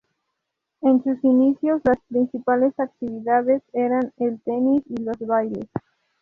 [0.81, 5.69] En sus inicios las principales actividades eran el tenis y los bailes.